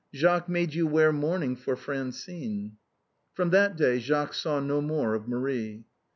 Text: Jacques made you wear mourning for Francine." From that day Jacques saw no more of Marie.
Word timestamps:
Jacques 0.15 0.49
made 0.49 0.73
you 0.73 0.87
wear 0.87 1.11
mourning 1.13 1.55
for 1.55 1.75
Francine." 1.75 2.75
From 3.35 3.51
that 3.51 3.75
day 3.77 3.99
Jacques 3.99 4.33
saw 4.33 4.59
no 4.59 4.81
more 4.81 5.13
of 5.13 5.27
Marie. 5.27 5.83